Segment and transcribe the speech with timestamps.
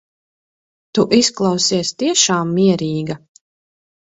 [0.97, 3.19] Tu izklausies tiešām mierīga.